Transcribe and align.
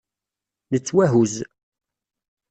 Nettwahuzz. 0.71 1.37